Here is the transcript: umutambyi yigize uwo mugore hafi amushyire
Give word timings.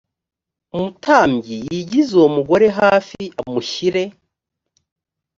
umutambyi 0.75 1.55
yigize 1.67 2.11
uwo 2.17 2.29
mugore 2.35 2.67
hafi 2.79 3.21
amushyire 3.41 4.03